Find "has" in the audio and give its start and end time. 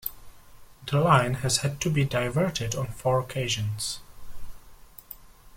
1.45-1.57